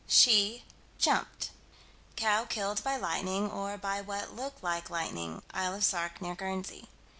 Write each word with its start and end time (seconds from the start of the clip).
She 0.07 0.63
jumped. 0.97 1.51
Cow 2.15 2.45
killed 2.45 2.83
by 2.83 2.97
lightning, 2.97 3.51
or 3.51 3.77
by 3.77 4.01
what 4.01 4.35
looked 4.35 4.63
like 4.63 4.89
lightning 4.89 5.43
(Isle 5.53 5.75
of 5.75 5.83
Sark, 5.83 6.19
near 6.23 6.33
Guernsey). 6.33 6.89